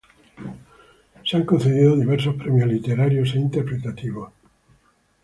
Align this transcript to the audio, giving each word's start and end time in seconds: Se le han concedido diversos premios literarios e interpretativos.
Se 1.23 1.37
le 1.37 1.43
han 1.43 1.45
concedido 1.45 1.95
diversos 1.95 2.33
premios 2.33 2.67
literarios 2.67 3.35
e 3.35 3.37
interpretativos. 3.37 4.33